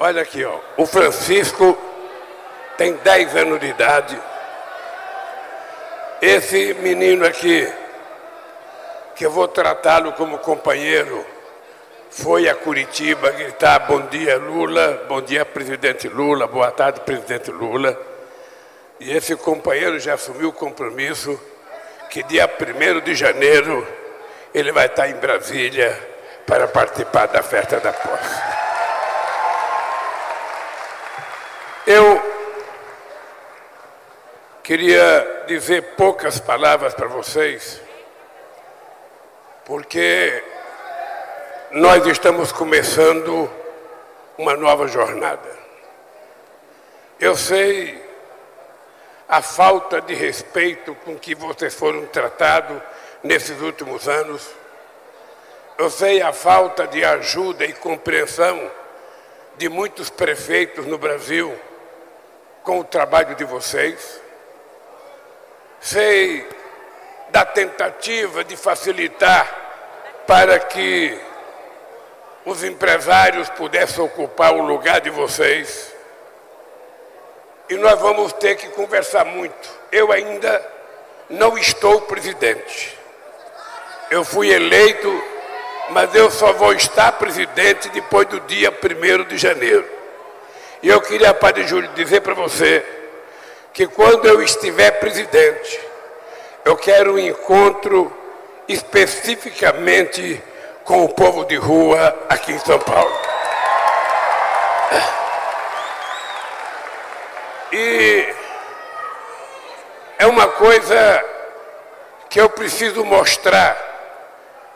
Olha 0.00 0.22
aqui, 0.22 0.44
ó. 0.44 0.58
O 0.76 0.86
Francisco 0.86 1.76
tem 2.76 2.92
10 2.94 3.34
anos 3.34 3.58
de 3.58 3.66
idade. 3.66 4.20
Esse 6.22 6.74
menino 6.74 7.26
aqui, 7.26 7.68
que 9.16 9.26
eu 9.26 9.30
vou 9.32 9.48
tratá-lo 9.48 10.12
como 10.12 10.38
companheiro, 10.38 11.26
foi 12.10 12.48
a 12.48 12.54
Curitiba 12.54 13.30
gritar 13.32 13.80
bom 13.80 14.02
dia 14.06 14.36
Lula, 14.38 15.04
bom 15.08 15.20
dia 15.20 15.44
presidente 15.44 16.08
Lula, 16.08 16.46
boa 16.46 16.70
tarde 16.70 17.00
presidente 17.00 17.50
Lula. 17.50 17.98
E 19.00 19.16
esse 19.16 19.34
companheiro 19.34 19.98
já 19.98 20.14
assumiu 20.14 20.50
o 20.50 20.52
compromisso 20.52 21.38
que 22.08 22.22
dia 22.22 22.48
1 22.48 23.00
de 23.00 23.14
janeiro 23.14 23.86
ele 24.54 24.70
vai 24.72 24.86
estar 24.86 25.08
em 25.08 25.14
Brasília 25.14 25.96
para 26.46 26.66
participar 26.68 27.26
da 27.26 27.42
festa 27.42 27.78
da 27.80 27.92
posse. 27.92 28.57
Eu 31.90 32.22
queria 34.62 35.44
dizer 35.46 35.94
poucas 35.96 36.38
palavras 36.38 36.92
para 36.92 37.08
vocês, 37.08 37.80
porque 39.64 40.44
nós 41.70 42.06
estamos 42.06 42.52
começando 42.52 43.50
uma 44.36 44.54
nova 44.54 44.86
jornada. 44.86 45.48
Eu 47.18 47.34
sei 47.34 47.98
a 49.26 49.40
falta 49.40 49.98
de 49.98 50.12
respeito 50.12 50.94
com 51.06 51.18
que 51.18 51.34
vocês 51.34 51.74
foram 51.74 52.04
tratados 52.04 52.82
nesses 53.22 53.62
últimos 53.62 54.06
anos. 54.06 54.46
Eu 55.78 55.88
sei 55.88 56.20
a 56.20 56.34
falta 56.34 56.86
de 56.86 57.02
ajuda 57.02 57.64
e 57.64 57.72
compreensão 57.72 58.70
de 59.56 59.70
muitos 59.70 60.10
prefeitos 60.10 60.84
no 60.84 60.98
Brasil 60.98 61.58
com 62.68 62.80
o 62.80 62.84
trabalho 62.84 63.34
de 63.34 63.44
vocês. 63.44 64.20
Sei 65.80 66.46
da 67.30 67.42
tentativa 67.42 68.44
de 68.44 68.58
facilitar 68.58 69.48
para 70.26 70.58
que 70.58 71.18
os 72.44 72.62
empresários 72.62 73.48
pudessem 73.48 74.04
ocupar 74.04 74.52
o 74.52 74.60
lugar 74.60 75.00
de 75.00 75.08
vocês. 75.08 75.94
E 77.70 77.76
nós 77.78 77.98
vamos 78.00 78.34
ter 78.34 78.54
que 78.56 78.68
conversar 78.68 79.24
muito. 79.24 79.70
Eu 79.90 80.12
ainda 80.12 80.62
não 81.30 81.56
estou 81.56 82.02
presidente. 82.02 82.98
Eu 84.10 84.26
fui 84.26 84.50
eleito, 84.50 85.24
mas 85.88 86.14
eu 86.14 86.30
só 86.30 86.52
vou 86.52 86.74
estar 86.74 87.12
presidente 87.12 87.88
depois 87.88 88.28
do 88.28 88.38
dia 88.40 88.70
1 88.70 89.24
de 89.24 89.38
janeiro. 89.38 89.97
E 90.82 90.88
eu 90.88 91.00
queria, 91.00 91.34
Padre 91.34 91.66
Júlio, 91.66 91.90
dizer 91.94 92.20
para 92.20 92.34
você 92.34 92.84
que 93.72 93.86
quando 93.86 94.26
eu 94.26 94.42
estiver 94.42 94.92
presidente, 94.92 95.80
eu 96.64 96.76
quero 96.76 97.14
um 97.14 97.18
encontro 97.18 98.12
especificamente 98.68 100.42
com 100.84 101.04
o 101.04 101.08
povo 101.08 101.44
de 101.44 101.56
rua 101.56 102.26
aqui 102.28 102.52
em 102.52 102.58
São 102.58 102.78
Paulo. 102.78 103.12
E 107.72 108.34
é 110.18 110.26
uma 110.26 110.48
coisa 110.48 111.24
que 112.30 112.40
eu 112.40 112.48
preciso 112.48 113.04
mostrar 113.04 113.76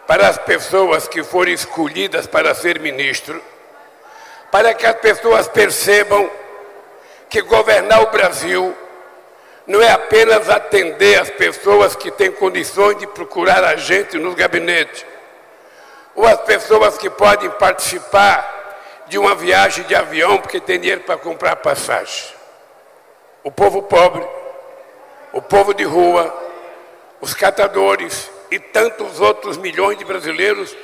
para 0.06 0.28
as 0.28 0.38
pessoas 0.38 1.08
que 1.08 1.22
forem 1.22 1.54
escolhidas 1.54 2.26
para 2.26 2.54
ser 2.54 2.78
ministro, 2.78 3.42
para 4.52 4.74
que 4.74 4.84
as 4.84 4.96
pessoas 4.96 5.48
percebam 5.48 6.30
que 7.30 7.40
governar 7.40 8.02
o 8.02 8.10
Brasil 8.10 8.76
não 9.66 9.80
é 9.80 9.90
apenas 9.90 10.50
atender 10.50 11.18
as 11.18 11.30
pessoas 11.30 11.96
que 11.96 12.10
têm 12.10 12.30
condições 12.30 12.98
de 12.98 13.06
procurar 13.06 13.64
a 13.64 13.76
gente 13.76 14.18
nos 14.18 14.34
gabinetes, 14.34 15.06
ou 16.14 16.26
as 16.26 16.42
pessoas 16.42 16.98
que 16.98 17.08
podem 17.08 17.48
participar 17.52 19.06
de 19.06 19.16
uma 19.16 19.34
viagem 19.34 19.84
de 19.84 19.94
avião 19.94 20.36
porque 20.36 20.60
tem 20.60 20.78
dinheiro 20.78 21.00
para 21.00 21.16
comprar 21.16 21.56
passagem. 21.56 22.34
O 23.42 23.50
povo 23.50 23.82
pobre, 23.82 24.22
o 25.32 25.40
povo 25.40 25.72
de 25.72 25.84
rua, 25.84 26.30
os 27.22 27.32
catadores 27.32 28.30
e 28.50 28.58
tantos 28.58 29.18
outros 29.18 29.56
milhões 29.56 29.96
de 29.96 30.04
brasileiros 30.04 30.76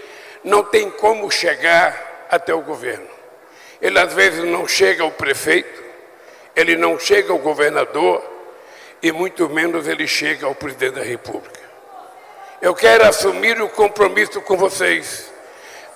não 0.42 0.64
tem 0.64 0.90
como 0.90 1.30
chegar 1.30 2.26
até 2.30 2.54
o 2.54 2.62
governo. 2.62 3.17
Ele 3.80 3.98
às 3.98 4.12
vezes 4.12 4.44
não 4.44 4.66
chega 4.66 5.02
ao 5.02 5.10
prefeito, 5.10 5.82
ele 6.54 6.76
não 6.76 6.98
chega 6.98 7.32
ao 7.32 7.38
governador 7.38 8.22
e 9.00 9.12
muito 9.12 9.48
menos 9.48 9.86
ele 9.86 10.06
chega 10.06 10.46
ao 10.46 10.54
presidente 10.54 10.94
da 10.94 11.02
República. 11.02 11.60
Eu 12.60 12.74
quero 12.74 13.04
assumir 13.04 13.60
o 13.62 13.68
compromisso 13.68 14.40
com 14.40 14.56
vocês 14.56 15.30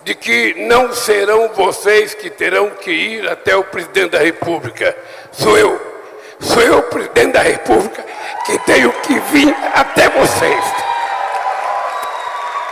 de 0.04 0.15
que 0.15 0.54
não 0.66 0.92
serão 0.92 1.48
vocês 1.48 2.15
que 2.15 2.31
terão 2.31 2.71
que 2.71 2.91
ir 2.91 3.28
até 3.28 3.56
o 3.56 3.65
presidente 3.65 4.10
da 4.10 4.19
República. 4.19 4.97
Sou 5.32 5.59
eu. 5.59 5.92
Sou 6.41 6.62
eu, 6.62 6.82
presidente 6.84 7.32
da 7.32 7.42
República, 7.42 8.04
que 8.44 8.59
tenho 8.60 8.92
que 8.92 9.19
vir 9.19 9.54
até 9.75 10.09
vocês. 10.09 10.65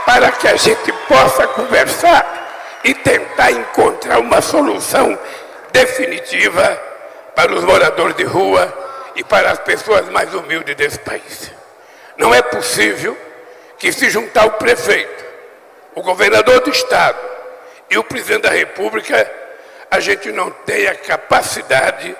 Para 0.04 0.32
que 0.32 0.48
a 0.48 0.56
gente 0.56 0.92
possa 1.08 1.46
conversar 1.48 2.39
e 2.84 2.94
tentar 2.94 3.50
encontrar 3.50 4.18
uma 4.18 4.40
solução 4.40 5.18
definitiva 5.72 6.80
para 7.34 7.52
os 7.52 7.64
moradores 7.64 8.16
de 8.16 8.24
rua 8.24 8.72
e 9.16 9.24
para 9.24 9.50
as 9.50 9.58
pessoas 9.58 10.08
mais 10.08 10.32
humildes 10.34 10.74
desse 10.76 10.98
país. 10.98 11.52
Não 12.16 12.34
é 12.34 12.42
possível 12.42 13.16
que 13.78 13.92
se 13.92 14.10
juntar 14.10 14.46
o 14.46 14.52
prefeito, 14.52 15.24
o 15.94 16.02
governador 16.02 16.60
do 16.60 16.70
estado 16.70 17.18
e 17.88 17.98
o 17.98 18.04
presidente 18.04 18.42
da 18.42 18.50
república, 18.50 19.30
a 19.90 19.98
gente 20.00 20.30
não 20.30 20.50
tenha 20.50 20.94
capacidade 20.94 22.16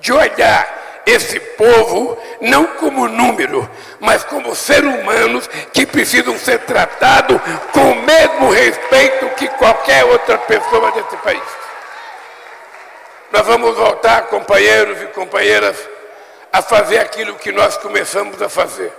de 0.00 0.12
olhar 0.12 0.77
esse 1.08 1.40
povo 1.40 2.18
não 2.40 2.66
como 2.76 3.08
número, 3.08 3.68
mas 4.00 4.24
como 4.24 4.54
seres 4.54 4.94
humanos 4.94 5.48
que 5.72 5.86
precisam 5.86 6.38
ser 6.38 6.60
tratados 6.60 7.40
com 7.72 7.92
o 7.92 8.02
mesmo 8.02 8.50
respeito 8.50 9.28
que 9.30 9.48
qualquer 9.48 10.04
outra 10.04 10.38
pessoa 10.38 10.92
desse 10.92 11.16
país. 11.18 11.42
Nós 13.32 13.46
vamos 13.46 13.76
voltar, 13.76 14.22
companheiros 14.26 15.02
e 15.02 15.06
companheiras, 15.06 15.76
a 16.52 16.62
fazer 16.62 16.98
aquilo 16.98 17.34
que 17.34 17.52
nós 17.52 17.76
começamos 17.76 18.40
a 18.40 18.48
fazer 18.48 18.92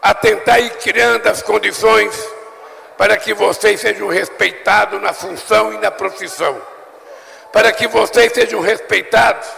a 0.00 0.14
tentar 0.14 0.60
ir 0.60 0.70
criando 0.78 1.26
as 1.26 1.42
condições 1.42 2.14
para 2.96 3.16
que 3.16 3.32
vocês 3.34 3.80
sejam 3.80 4.08
respeitados 4.08 5.00
na 5.00 5.12
função 5.12 5.72
e 5.72 5.78
na 5.78 5.90
profissão, 5.90 6.60
para 7.52 7.70
que 7.72 7.86
vocês 7.86 8.32
sejam 8.32 8.60
respeitados 8.60 9.48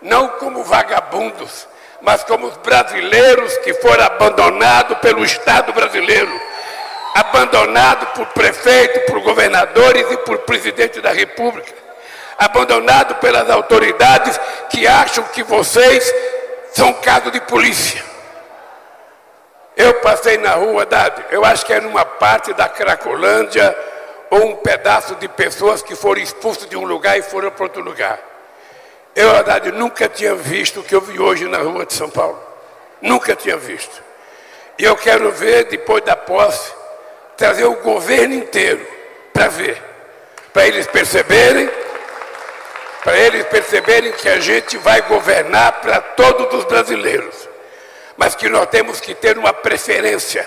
não 0.00 0.28
como 0.28 0.64
vagabundos, 0.64 1.66
mas 2.00 2.22
como 2.24 2.46
os 2.46 2.56
brasileiros 2.58 3.56
que 3.58 3.74
foram 3.74 4.04
abandonados 4.04 4.98
pelo 4.98 5.24
Estado 5.24 5.72
brasileiro, 5.72 6.30
abandonados 7.14 8.08
por 8.10 8.26
prefeito, 8.28 9.10
por 9.10 9.20
governadores 9.20 10.06
e 10.10 10.16
por 10.18 10.38
presidente 10.38 11.00
da 11.00 11.10
República, 11.10 11.72
abandonados 12.38 13.16
pelas 13.18 13.50
autoridades 13.50 14.38
que 14.70 14.86
acham 14.86 15.24
que 15.24 15.42
vocês 15.42 16.14
são 16.72 16.92
caso 16.94 17.30
de 17.30 17.40
polícia. 17.40 18.04
Eu 19.76 19.94
passei 19.94 20.38
na 20.38 20.54
rua, 20.54 20.86
Dade, 20.86 21.24
eu 21.30 21.44
acho 21.44 21.64
que 21.64 21.72
era 21.72 21.86
uma 21.86 22.04
parte 22.04 22.52
da 22.52 22.68
Cracolândia 22.68 23.76
ou 24.30 24.44
um 24.46 24.56
pedaço 24.56 25.14
de 25.16 25.28
pessoas 25.28 25.82
que 25.82 25.94
foram 25.94 26.20
expulsos 26.20 26.68
de 26.68 26.76
um 26.76 26.84
lugar 26.84 27.18
e 27.18 27.22
foram 27.22 27.50
para 27.50 27.64
outro 27.64 27.82
lugar. 27.82 28.27
Eu, 29.14 29.34
Haddad, 29.34 29.72
nunca 29.72 30.08
tinha 30.08 30.34
visto 30.34 30.80
o 30.80 30.82
que 30.82 30.94
eu 30.94 31.00
vi 31.00 31.18
hoje 31.18 31.46
na 31.46 31.58
rua 31.58 31.84
de 31.84 31.92
São 31.94 32.08
Paulo. 32.08 32.40
Nunca 33.00 33.34
tinha 33.34 33.56
visto. 33.56 34.02
E 34.78 34.84
eu 34.84 34.96
quero 34.96 35.30
ver, 35.32 35.64
depois 35.64 36.04
da 36.04 36.14
posse, 36.14 36.72
trazer 37.36 37.64
o 37.64 37.76
governo 37.76 38.34
inteiro 38.34 38.86
para 39.32 39.48
ver. 39.48 39.82
Para 40.52 40.66
eles 40.66 40.86
perceberem, 40.86 41.68
para 43.02 43.16
eles 43.16 43.44
perceberem 43.46 44.12
que 44.12 44.28
a 44.28 44.40
gente 44.40 44.76
vai 44.78 45.02
governar 45.02 45.80
para 45.80 46.00
todos 46.00 46.58
os 46.58 46.64
brasileiros 46.64 47.48
mas 48.18 48.34
que 48.34 48.48
nós 48.48 48.66
temos 48.68 49.00
que 49.00 49.14
ter 49.14 49.38
uma 49.38 49.52
preferência, 49.52 50.46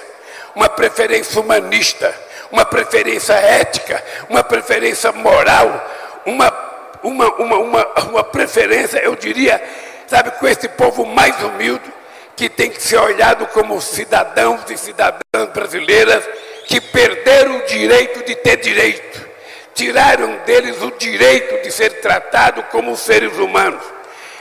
uma 0.54 0.68
preferência 0.68 1.40
humanista, 1.40 2.14
uma 2.52 2.66
preferência 2.66 3.34
ética, 3.34 4.04
uma 4.30 4.44
preferência 4.44 5.10
moral, 5.14 5.90
uma, 7.04 7.28
uma, 7.36 7.58
uma, 7.58 7.86
uma, 8.10 8.24
preferência, 8.24 9.00
eu 9.00 9.16
diria, 9.16 9.62
sabe, 10.08 10.32
com 10.32 10.48
esse 10.48 10.68
povo 10.70 11.06
mais 11.06 11.42
humilde, 11.44 11.92
que 12.36 12.50
tem 12.50 12.70
que 12.70 12.82
ser 12.82 12.98
olhado 12.98 13.46
como 13.48 13.80
cidadãos 13.82 14.62
e 14.70 14.78
cidadãs 14.78 15.50
brasileiras 15.54 16.24
que 16.66 16.80
perderam 16.80 17.58
o 17.58 17.66
direito 17.66 18.24
de 18.26 18.36
ter 18.36 18.58
direito, 18.58 19.28
tiraram 19.74 20.38
deles 20.46 20.82
o 20.82 20.92
direito 20.92 21.64
de 21.64 21.72
ser 21.72 22.02
tratado 22.02 22.64
como 22.64 22.96
seres 22.96 23.38
humanos. 23.38 23.84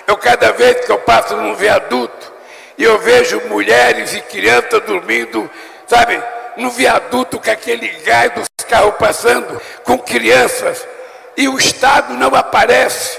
Eu, 0.07 0.17
cada 0.17 0.53
vez 0.53 0.85
que 0.85 0.93
eu 0.93 0.99
passo 0.99 1.37
num 1.37 1.55
viaduto 1.55 2.33
e 2.77 2.85
eu 2.85 2.99
vejo 2.99 3.41
mulheres 3.49 4.15
e 4.15 4.21
crianças 4.23 4.83
dormindo, 4.85 5.51
sabe, 5.87 6.21
no 6.57 6.71
viaduto 6.71 7.39
com 7.39 7.51
aquele 7.51 7.89
gás 8.05 8.33
dos 8.33 8.49
carros 8.69 8.95
passando, 8.99 9.61
com 9.85 9.99
crianças, 9.99 10.87
e 11.41 11.49
o 11.49 11.57
Estado 11.57 12.13
não 12.13 12.35
aparece, 12.35 13.19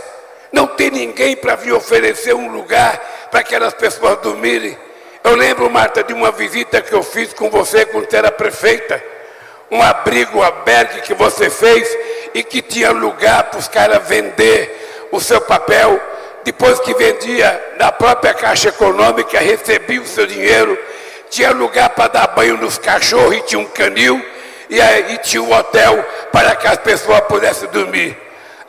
não 0.52 0.68
tem 0.68 0.92
ninguém 0.92 1.36
para 1.36 1.56
vir 1.56 1.74
oferecer 1.74 2.36
um 2.36 2.52
lugar 2.52 3.00
para 3.32 3.40
aquelas 3.40 3.74
pessoas 3.74 4.20
dormirem. 4.20 4.78
Eu 5.24 5.34
lembro, 5.34 5.68
Marta, 5.72 6.04
de 6.04 6.14
uma 6.14 6.30
visita 6.30 6.84
que 6.84 6.94
eu 6.94 7.02
fiz 7.02 7.34
com 7.34 7.50
você 7.50 7.84
quando 7.84 8.08
você 8.08 8.18
era 8.18 8.32
prefeita 8.32 9.04
um 9.72 9.82
abrigo 9.82 10.44
aberto 10.44 11.02
que 11.02 11.16
você 11.16 11.50
fez 11.50 11.98
e 12.36 12.44
que 12.44 12.62
tinha 12.62 12.92
lugar 12.92 13.46
para 13.46 13.60
os 13.60 13.68
caras 13.68 14.08
vender 14.08 15.08
o 15.12 15.20
seu 15.20 15.42
papel. 15.42 16.00
Depois 16.44 16.80
que 16.82 16.94
vendia 16.94 17.74
na 17.80 17.92
própria 17.92 18.36
Caixa 18.36 18.70
Econômica, 18.70 19.40
recebia 19.40 20.00
o 20.00 20.06
seu 20.06 20.28
dinheiro, 20.28 20.78
tinha 21.32 21.52
lugar 21.52 21.90
para 21.90 22.08
dar 22.08 22.28
banho 22.28 22.58
nos 22.58 22.78
cachorros 22.78 23.36
e 23.38 23.42
tinha 23.42 23.60
um 23.60 23.66
canil 23.66 24.24
e 24.72 24.80
aí 24.80 25.18
tinha 25.18 25.44
um 25.44 25.52
hotel 25.52 26.02
para 26.32 26.56
que 26.56 26.66
as 26.66 26.78
pessoas 26.78 27.20
pudessem 27.22 27.68
dormir. 27.72 28.18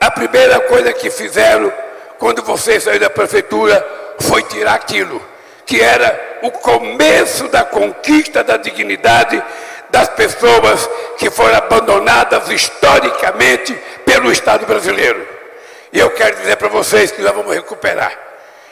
A 0.00 0.10
primeira 0.10 0.58
coisa 0.58 0.93
que 0.93 1.08
fizeram 1.08 1.72
quando 2.19 2.43
você 2.43 2.81
saiu 2.81 2.99
da 2.99 3.08
prefeitura 3.08 3.87
foi 4.19 4.43
tirar 4.43 4.75
aquilo, 4.75 5.22
que 5.64 5.81
era 5.81 6.40
o 6.43 6.50
começo 6.50 7.46
da 7.46 7.62
conquista 7.62 8.43
da 8.43 8.56
dignidade 8.56 9.40
das 9.90 10.08
pessoas 10.08 10.90
que 11.19 11.31
foram 11.31 11.56
abandonadas 11.56 12.49
historicamente 12.50 13.72
pelo 14.04 14.32
Estado 14.32 14.66
brasileiro. 14.66 15.25
E 15.93 16.00
eu 16.00 16.10
quero 16.10 16.34
dizer 16.34 16.56
para 16.56 16.66
vocês 16.66 17.12
que 17.12 17.22
nós 17.22 17.32
vamos 17.32 17.54
recuperar. 17.54 18.12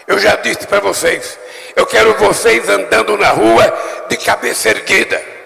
Eu 0.04 0.18
já 0.18 0.34
disse 0.34 0.66
para 0.66 0.80
vocês, 0.80 1.38
eu 1.76 1.86
quero 1.86 2.12
vocês 2.14 2.68
andando 2.68 3.16
na 3.16 3.28
rua 3.28 3.72
de 4.08 4.16
cabeça 4.16 4.70
erguida. 4.70 5.39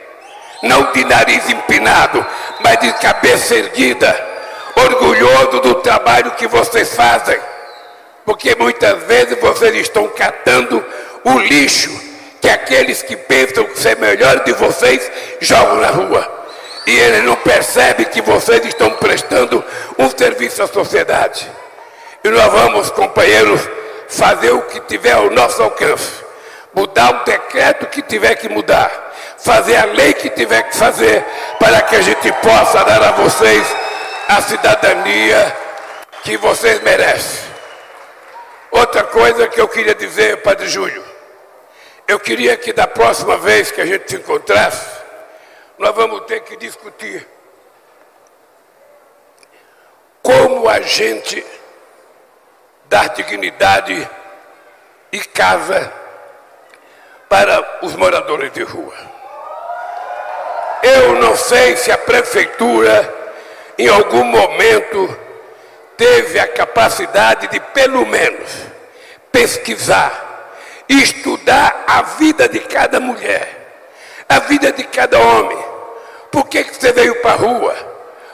Não 0.65 0.93
de 0.93 1.05
nariz 1.05 1.49
empinado, 1.49 2.25
mas 2.61 2.79
de 2.81 2.93
cabeça 2.95 3.55
erguida. 3.55 4.35
Orgulhoso 4.77 5.61
do 5.61 5.75
trabalho 5.77 6.33
que 6.33 6.47
vocês 6.47 6.95
fazem. 6.95 7.39
Porque 8.25 8.55
muitas 8.57 9.03
vezes 9.05 9.39
vocês 9.39 9.75
estão 9.77 10.09
catando 10.09 10.85
o 11.25 11.39
lixo 11.39 11.91
que 12.41 12.49
aqueles 12.49 13.03
que 13.03 13.17
pensam 13.17 13.67
ser 13.75 13.97
melhor 13.97 14.45
de 14.45 14.53
vocês 14.53 15.11
jogam 15.41 15.77
na 15.77 15.89
rua. 15.89 16.47
E 16.87 16.91
ele 16.91 17.23
não 17.23 17.37
percebe 17.37 18.05
que 18.07 18.21
vocês 18.21 18.65
estão 18.67 18.91
prestando 18.91 19.65
um 19.99 20.11
serviço 20.11 20.63
à 20.63 20.67
sociedade. 20.67 21.51
E 22.23 22.29
nós 22.29 22.53
vamos, 22.53 22.91
companheiros, 22.91 23.61
fazer 24.09 24.51
o 24.51 24.63
que 24.63 24.81
tiver 24.81 25.13
ao 25.13 25.31
nosso 25.31 25.63
alcance. 25.63 26.11
Mudar 26.75 27.23
o 27.23 27.25
decreto 27.25 27.87
que 27.87 28.03
tiver 28.03 28.35
que 28.35 28.49
mudar. 28.49 29.14
Fazer 29.45 29.77
a 29.77 29.85
lei 29.85 30.15
que 30.15 30.31
tiver 30.31 30.63
que 30.63 30.75
fazer 30.75 31.23
para 31.59 31.83
que 31.83 31.97
a 31.97 32.01
gente 32.01 32.33
possa 32.33 32.83
dar 32.83 33.03
a 33.03 33.13
vocês 33.13 33.67
a 34.27 34.41
cidadania 34.41 35.57
que 36.23 36.39
vocês 36.39 36.83
merecem. 36.83 37.45
Outra 38.71 39.05
coisa 39.05 39.47
que 39.47 39.61
eu 39.61 39.69
queria 39.69 39.95
dizer, 39.95 40.39
Padre 40.43 40.67
Júlio. 40.69 41.05
Eu 42.09 42.19
queria 42.19 42.57
que 42.57 42.73
da 42.73 42.87
próxima 42.87 43.37
vez 43.37 43.71
que 43.71 43.83
a 43.83 43.87
gente 43.87 44.11
se 44.11 44.17
encontrasse, 44.17 44.99
nós 45.79 45.95
vamos 45.95 46.25
ter 46.25 46.41
que 46.41 46.57
discutir 46.57 47.27
como 50.23 50.67
a 50.69 50.81
gente 50.81 51.45
dar 52.87 53.11
dignidade 53.11 54.09
e 55.13 55.19
casa 55.21 55.93
para 57.29 57.81
os 57.83 57.95
moradores 57.95 58.51
de 58.53 58.63
rua. 58.63 59.14
Não 61.25 61.35
sei 61.37 61.75
se 61.79 61.91
a 61.91 61.97
prefeitura, 61.97 63.15
em 63.79 63.89
algum 63.89 64.25
momento, 64.25 65.19
teve 65.97 66.39
a 66.39 66.47
capacidade 66.47 67.49
de, 67.49 67.59
pelo 67.59 68.05
menos, 68.05 68.51
pesquisar 69.33 70.35
estudar 70.87 71.85
a 71.87 72.03
vida 72.03 72.47
de 72.47 72.61
cada 72.61 73.01
mulher, 73.01 73.49
a 74.29 74.39
vida 74.41 74.71
de 74.71 74.85
cada 74.85 75.19
homem. 75.19 75.57
Por 76.31 76.47
que, 76.47 76.63
que 76.63 76.77
você 76.77 76.93
veio 76.93 77.15
para 77.23 77.33
a 77.33 77.37
rua? 77.37 77.75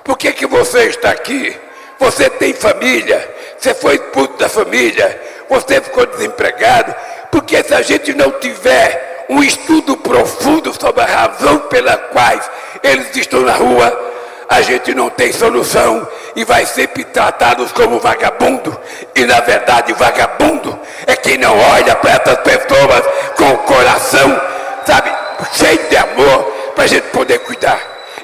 Por 0.03 0.19
que, 0.19 0.33
que 0.33 0.47
você 0.47 0.87
está 0.87 1.11
aqui? 1.11 1.57
Você 1.97 2.29
tem 2.29 2.53
família, 2.53 3.37
você 3.57 3.73
foi 3.73 3.95
expulso 3.95 4.33
da 4.33 4.49
família, 4.49 5.21
você 5.49 5.81
ficou 5.81 6.07
desempregado. 6.07 6.93
Porque 7.31 7.63
se 7.63 7.73
a 7.73 7.83
gente 7.83 8.13
não 8.15 8.33
tiver 8.33 9.27
um 9.29 9.45
estudo 9.45 9.97
profundo 9.97 10.75
sobre 10.79 11.03
a 11.03 11.07
razão 11.07 11.61
pela 11.61 11.97
qual 11.97 12.41
eles 12.83 13.15
estão 13.17 13.41
na 13.43 13.53
rua, 13.53 14.11
a 14.49 14.63
gente 14.63 14.95
não 14.95 15.09
tem 15.09 15.33
solução 15.33 16.07
e 16.35 16.45
vai 16.45 16.67
sempre 16.67 17.05
tratados 17.05 17.71
como 17.73 18.01
vagabundo. 18.01 18.79
E 19.15 19.25
na 19.25 19.41
verdade, 19.41 19.93
vagabundo 19.93 20.79
é 21.07 21.15
quem 21.15 21.39
não 21.39 21.57
olha 21.57 21.95
para 21.97 22.13
essas 22.13 22.39
pessoas 22.39 23.05
com 23.37 23.51
o 23.51 23.59
coração, 23.59 24.41
sabe, 24.85 25.11
cheio 25.53 25.89
de 25.89 25.97
amor, 25.97 26.43
para 26.75 26.85
a 26.85 26.87
gente 26.89 27.09
poder 27.09 27.39
cuidar. 27.41 27.81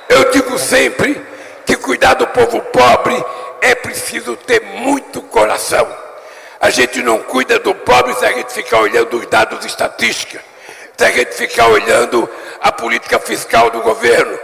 Eu 0.09 0.31
digo 0.31 0.59
sempre 0.59 1.21
que 1.65 1.77
cuidar 1.77 2.15
do 2.15 2.27
povo 2.29 2.61
pobre 2.61 3.25
é 3.61 3.75
preciso 3.75 4.37
ter 4.37 4.61
muito 4.63 5.23
coração. 5.23 5.87
A 6.61 6.71
gente 6.71 7.03
não 7.03 7.19
cuida 7.19 7.59
do 7.59 7.75
pobre 7.75 8.15
se 8.15 8.25
a 8.25 8.33
gente 8.33 8.53
ficar 8.53 8.79
olhando 8.79 9.19
os 9.19 9.27
dados 9.27 9.65
estatísticos, 9.65 10.41
a 10.99 11.11
gente 11.11 11.35
ficar 11.35 11.69
olhando 11.69 12.29
a 12.61 12.73
política 12.73 13.19
fiscal 13.19 13.71
do 13.71 13.81
governo 13.81 14.39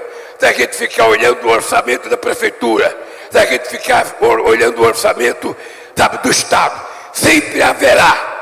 a 0.46 0.52
gente 0.52 0.76
ficar 0.76 1.06
olhando 1.06 1.46
o 1.46 1.50
orçamento 1.50 2.08
da 2.08 2.16
prefeitura, 2.16 2.96
a 3.32 3.44
gente 3.44 3.69
ficar 3.69 4.04
olhando 4.20 4.82
o 4.82 4.84
orçamento 4.84 5.56
sabe, 5.96 6.19
do 6.19 6.31
Estado, 6.31 6.81
sempre 7.12 7.62
haverá 7.62 8.32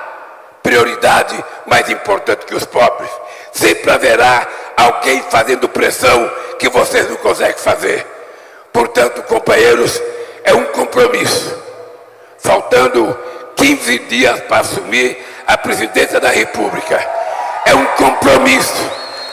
prioridade 0.62 1.42
mais 1.66 1.88
importante 1.90 2.46
que 2.46 2.54
os 2.54 2.64
pobres. 2.64 3.10
Sempre 3.52 3.90
haverá 3.90 4.46
alguém 4.76 5.22
fazendo 5.22 5.68
pressão 5.68 6.30
que 6.58 6.68
vocês 6.68 7.08
não 7.08 7.16
conseguem 7.16 7.58
fazer. 7.58 8.06
Portanto, 8.72 9.22
companheiros, 9.24 10.00
é 10.44 10.54
um 10.54 10.64
compromisso. 10.66 11.60
Faltando 12.38 13.18
15 13.56 13.98
dias 14.00 14.40
para 14.42 14.60
assumir 14.60 15.18
a 15.46 15.58
presidência 15.58 16.20
da 16.20 16.30
República, 16.30 16.96
é 17.64 17.74
um 17.74 17.84
compromisso 17.96 18.90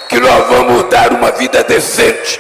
que 0.10 0.20
nós 0.20 0.48
vamos 0.48 0.84
dar 0.90 1.12
uma 1.12 1.32
vida 1.32 1.64
decente 1.64 2.40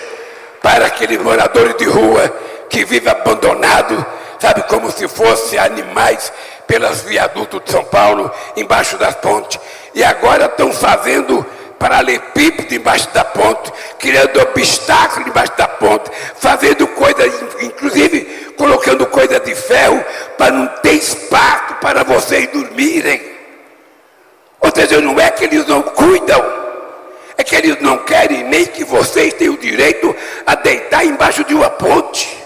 para 0.61 0.87
aqueles 0.87 1.21
moradores 1.21 1.75
de 1.77 1.85
rua 1.85 2.33
que 2.69 2.83
vivem 2.85 3.11
abandonados, 3.11 4.03
sabe, 4.39 4.63
como 4.63 4.91
se 4.91 5.07
fossem 5.07 5.57
animais 5.59 6.31
pelas 6.65 7.01
viadutos 7.01 7.61
de 7.63 7.71
São 7.71 7.83
Paulo, 7.85 8.31
embaixo 8.55 8.97
das 8.97 9.15
pontes. 9.15 9.59
E 9.93 10.03
agora 10.03 10.45
estão 10.45 10.71
fazendo 10.71 11.45
paralelepípedo 11.79 12.75
embaixo 12.75 13.09
da 13.13 13.23
ponte, 13.23 13.71
criando 13.99 14.41
obstáculos 14.41 15.27
embaixo 15.27 15.53
da 15.57 15.67
ponte, 15.67 16.09
fazendo 16.35 16.87
coisas, 16.87 17.33
inclusive 17.61 18.53
colocando 18.57 19.05
coisa 19.05 19.39
de 19.39 19.53
ferro 19.55 20.03
para 20.37 20.51
não 20.51 20.67
ter 20.81 20.93
espaço 20.93 21.75
para 21.79 22.03
vocês 22.03 22.47
dormirem. 22.51 23.36
Seja, 24.77 25.01
não 25.01 25.19
é 25.19 25.31
que 25.31 25.43
eles 25.43 25.65
não 25.65 25.81
cuidam, 25.81 26.39
é 27.35 27.43
que 27.43 27.55
eles 27.55 27.81
não 27.81 27.97
querem 27.97 28.43
nem 28.43 28.63
que 28.63 28.83
vocês 28.83 29.33
tenham 29.33 29.55
o 29.55 29.57
direito 29.57 30.15
a 30.45 30.53
deitar 30.53 31.03
embaixo 31.03 31.43
de 31.43 31.55
uma 31.55 31.67
ponte. 31.67 32.37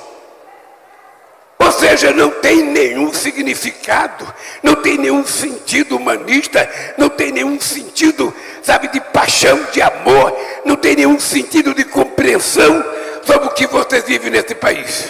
Ou 1.60 1.70
seja, 1.74 2.14
não 2.14 2.30
tem 2.30 2.64
nenhum 2.64 3.12
significado, 3.12 4.26
não 4.64 4.76
tem 4.76 4.98
nenhum 4.98 5.26
sentido 5.26 5.98
humanista, 5.98 6.70
não 6.98 7.10
tem 7.10 7.34
nenhum 7.34 7.60
sentido, 7.60 8.34
sabe, 8.64 8.88
de 8.88 9.02
paixão, 9.02 9.68
de 9.74 9.82
amor, 9.82 10.34
não 10.64 10.78
tem 10.78 10.96
nenhum 10.96 11.20
sentido 11.20 11.74
de 11.74 11.84
compreensão 11.84 12.82
sobre 13.26 13.50
o 13.50 13.52
que 13.52 13.68
vocês 13.68 14.06
vivem 14.06 14.32
nesse 14.32 14.56
país. 14.56 15.10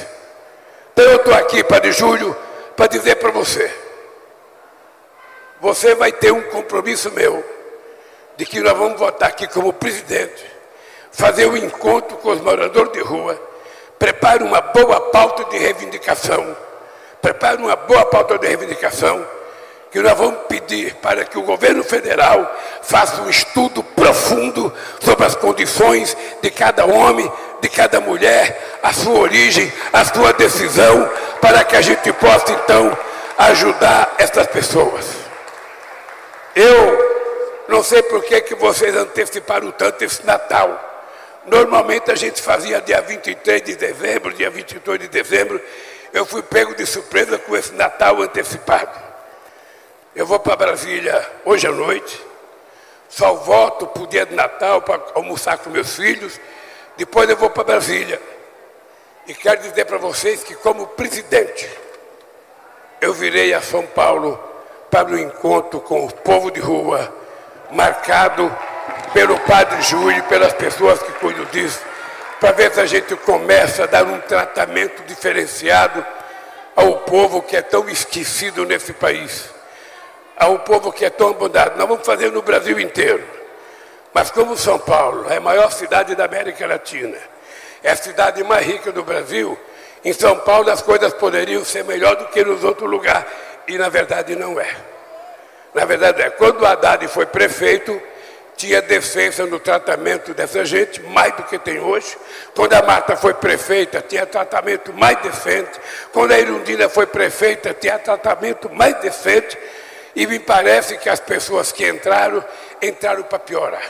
Então 0.92 1.06
eu 1.06 1.18
estou 1.18 1.36
aqui, 1.36 1.64
Padre 1.64 1.92
Júlio, 1.92 2.36
para 2.76 2.88
dizer 2.88 3.18
para 3.18 3.30
você: 3.30 3.72
você 5.62 5.94
vai 5.94 6.12
ter 6.12 6.34
um 6.34 6.42
compromisso 6.50 7.12
meu 7.12 7.46
de 8.36 8.46
que 8.46 8.60
nós 8.60 8.76
vamos 8.76 9.00
votar 9.00 9.30
aqui 9.30 9.48
como 9.48 9.72
presidente, 9.72 10.44
fazer 11.12 11.46
um 11.46 11.56
encontro 11.56 12.18
com 12.18 12.32
os 12.32 12.42
moradores 12.42 12.92
de 12.92 13.02
rua, 13.02 13.40
prepare 14.00 14.44
uma 14.44 14.60
boa 14.60 15.00
pauta 15.12 15.46
de 15.46 15.60
reivindicação, 15.60 16.58
prepare 17.22 17.62
uma 17.62 17.76
boa 17.76 18.04
pauta 18.06 18.40
de 18.40 18.48
reivindicação, 18.48 19.24
que 19.92 20.00
nós 20.00 20.18
vamos 20.18 20.40
pedir 20.48 20.96
para 20.96 21.26
que 21.26 21.38
o 21.38 21.44
governo 21.44 21.84
federal 21.84 22.58
faça 22.82 23.22
um 23.22 23.30
estudo 23.30 23.84
profundo 23.84 24.74
sobre 25.00 25.26
as 25.26 25.36
condições 25.36 26.18
de 26.42 26.50
cada 26.50 26.86
homem, 26.86 27.32
de 27.62 27.70
cada 27.70 28.00
mulher, 28.00 28.80
a 28.82 28.94
sua 28.94 29.20
origem, 29.20 29.72
a 29.94 30.04
sua 30.06 30.34
decisão, 30.34 31.08
para 31.40 31.64
que 31.64 31.76
a 31.76 31.82
gente 31.82 32.12
possa 32.14 32.52
então 32.54 32.98
ajudar 33.38 34.16
essas 34.18 34.48
pessoas. 34.48 35.21
Eu 36.56 37.66
não 37.68 37.82
sei 37.82 38.04
por 38.04 38.24
que, 38.24 38.42
que 38.42 38.56
vocês 38.56 38.96
anteciparam 38.96 39.72
tanto 39.72 40.04
esse 40.04 40.26
Natal. 40.26 40.90
Normalmente 41.46 42.12
a 42.12 42.16
gente 42.16 42.42
fazia 42.42 42.82
dia 42.82 43.02
23 43.02 43.64
de 43.64 43.76
dezembro, 43.76 44.34
dia 44.34 44.50
22 44.50 45.00
de 45.00 45.08
dezembro. 45.08 45.62
Eu 46.12 46.26
fui 46.26 46.42
pego 46.42 46.76
de 46.76 46.86
surpresa 46.86 47.38
com 47.38 47.56
esse 47.56 47.74
Natal 47.74 48.22
antecipado. 48.22 49.00
Eu 50.14 50.26
vou 50.26 50.40
para 50.40 50.58
Brasília 50.58 51.26
hoje 51.46 51.66
à 51.66 51.72
noite. 51.72 52.22
Só 53.08 53.34
volto 53.36 53.88
para 53.88 54.04
o 54.04 54.08
dia 54.08 54.26
de 54.26 54.36
Natal 54.36 54.82
para 54.82 55.02
almoçar 55.16 55.58
com 55.60 55.70
meus 55.70 55.96
filhos. 55.96 56.40
Depois 56.98 57.30
eu 57.30 57.38
vou 57.38 57.50
para 57.50 57.64
Brasília. 57.64 58.22
E 59.28 59.34
quero 59.34 59.62
dizer 59.62 59.86
para 59.86 59.98
vocês 59.98 60.44
que, 60.44 60.56
como 60.56 60.88
presidente, 60.88 61.70
eu 63.00 63.14
virei 63.14 63.54
a 63.54 63.62
São 63.62 63.86
Paulo 63.86 64.51
para 64.92 65.08
o 65.08 65.18
encontro 65.18 65.80
com 65.80 66.06
o 66.06 66.14
povo 66.14 66.52
de 66.52 66.60
rua, 66.60 67.12
marcado 67.72 68.54
pelo 69.14 69.40
Padre 69.40 69.82
Júlio 69.82 70.20
e 70.20 70.22
pelas 70.24 70.54
pessoas 70.54 71.02
que 71.02 71.12
cuidam 71.14 71.46
disso, 71.46 71.80
para 72.42 72.52
ver 72.52 72.74
se 72.74 72.82
a 72.82 72.86
gente 72.86 73.16
começa 73.16 73.84
a 73.84 73.88
dar 73.88 74.04
um 74.04 74.20
tratamento 74.20 75.04
diferenciado 75.04 76.06
ao 76.76 76.98
povo 77.00 77.42
que 77.42 77.56
é 77.56 77.62
tão 77.62 77.88
esquecido 77.88 78.66
nesse 78.66 78.92
país, 78.92 79.50
ao 80.38 80.60
povo 80.60 80.92
que 80.92 81.06
é 81.06 81.10
tão 81.10 81.30
abandonado. 81.30 81.78
Nós 81.78 81.88
vamos 81.88 82.06
fazer 82.06 82.32
no 82.32 82.42
Brasil 82.42 82.80
inteiro. 82.80 83.24
Mas 84.14 84.30
como 84.30 84.58
São 84.58 84.78
Paulo 84.78 85.26
é 85.30 85.38
a 85.38 85.42
maior 85.42 85.72
cidade 85.72 86.16
da 86.16 86.26
América 86.26 86.68
Latina, 86.68 87.18
é 87.82 87.92
a 87.92 87.96
cidade 87.96 88.44
mais 88.44 88.66
rica 88.66 88.92
do 88.92 89.04
Brasil, 89.04 89.58
em 90.04 90.12
São 90.12 90.38
Paulo 90.40 90.70
as 90.70 90.82
coisas 90.82 91.14
poderiam 91.14 91.64
ser 91.64 91.86
melhor 91.86 92.16
do 92.16 92.26
que 92.26 92.44
nos 92.44 92.64
outros 92.64 92.90
lugares. 92.90 93.26
E 93.68 93.78
na 93.78 93.90
verdade 93.90 94.36
não 94.36 94.60
é. 94.60 94.76
Na 95.74 95.86
verdade 95.86 96.22
é, 96.22 96.30
quando 96.30 96.66
Haddad 96.66 97.08
foi 97.08 97.26
prefeito, 97.26 98.02
tinha 98.62 98.80
defesa 98.80 99.46
no 99.48 99.60
tratamento 99.60 100.36
dessa 100.36 100.64
gente, 100.64 101.02
mais 101.02 101.36
do 101.36 101.44
que 101.44 101.58
tem 101.58 101.80
hoje. 101.80 102.16
Quando 102.56 102.74
a 102.74 102.82
Marta 102.84 103.16
foi 103.16 103.34
prefeita, 103.34 104.02
tinha 104.08 104.24
tratamento 104.26 104.94
mais 104.94 105.20
decente. 105.22 105.80
Quando 106.14 106.32
a 106.32 106.40
Irundina 106.40 106.88
foi 106.88 107.08
prefeita, 107.08 107.74
tinha 107.74 107.98
tratamento 107.98 108.70
mais 108.70 108.96
decente. 109.02 109.58
E 110.16 110.28
me 110.28 110.38
parece 110.38 110.98
que 110.98 111.10
as 111.10 111.20
pessoas 111.20 111.72
que 111.72 111.88
entraram, 111.88 112.44
entraram 112.82 113.24
para 113.24 113.40
piorar. 113.40 113.90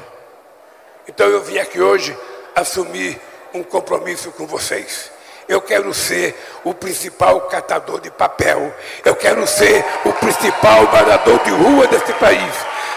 Então 1.06 1.28
eu 1.28 1.42
vim 1.42 1.58
aqui 1.58 1.82
hoje 1.82 2.18
assumir 2.56 3.20
um 3.54 3.64
compromisso 3.64 4.32
com 4.32 4.48
vocês. 4.48 5.12
Eu 5.52 5.60
quero 5.60 5.94
ser 5.94 6.34
o 6.64 6.74
principal 6.74 7.42
catador 7.42 8.00
de 8.00 8.10
papel. 8.10 8.74
Eu 9.04 9.14
quero 9.18 9.46
ser 9.46 9.84
o 10.06 10.14
principal 10.14 10.84
morador 10.84 11.40
de 11.40 11.50
rua 11.50 11.88
desse 11.88 12.14
país. 12.14 12.56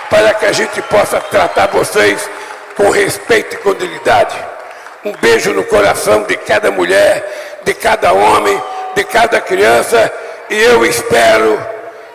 Para 0.08 0.32
que 0.34 0.46
a 0.46 0.52
gente 0.52 0.80
possa 0.82 1.20
tratar 1.20 1.66
vocês 1.66 2.30
com 2.76 2.90
respeito 2.90 3.56
e 3.56 3.58
com 3.58 3.75
dignidade. 3.75 4.37
Um 5.04 5.11
beijo 5.16 5.52
no 5.52 5.64
coração 5.64 6.23
de 6.23 6.37
cada 6.37 6.70
mulher, 6.70 7.61
de 7.64 7.75
cada 7.75 8.12
homem, 8.12 8.62
de 8.94 9.02
cada 9.02 9.40
criança. 9.40 10.12
E 10.49 10.54
eu 10.54 10.87
espero, 10.87 11.61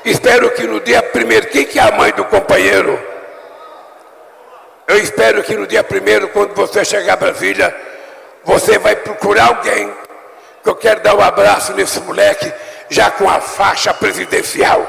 espero 0.05 0.51
que 0.51 0.63
no 0.63 0.79
dia 0.79 1.03
primeiro, 1.03 1.48
quem 1.48 1.65
que 1.65 1.77
é 1.77 1.81
a 1.81 1.91
mãe 1.91 2.13
do 2.13 2.24
companheiro? 2.24 2.98
Eu 4.88 5.00
espero 5.00 5.43
que 5.43 5.53
no 5.53 5.67
dia 5.67 5.84
primeiro, 5.84 6.29
quando 6.29 6.55
você 6.55 6.86
chegar 6.86 7.13
a 7.13 7.17
Brasília, 7.17 7.75
você 8.46 8.79
vai 8.79 8.96
procurar 8.96 9.48
alguém 9.48 10.08
que 10.63 10.70
eu 10.70 10.75
quero 10.75 11.01
dar 11.01 11.16
um 11.16 11.22
abraço 11.22 11.74
nesse 11.74 12.00
moleque, 12.01 12.51
já 12.89 13.12
com 13.12 13.30
a 13.30 13.39
faixa 13.39 13.94
presidencial. 13.94 14.86